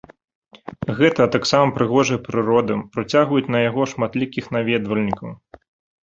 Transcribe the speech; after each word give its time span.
Гэта, 0.99 1.19
а 1.25 1.29
таксама 1.35 1.67
прыгожая 1.75 2.17
прырода, 2.27 2.77
прыцягваюць 2.97 3.51
на 3.57 3.61
яго 3.65 3.85
шматлікіх 3.91 4.49
наведвальнікаў. 4.57 5.29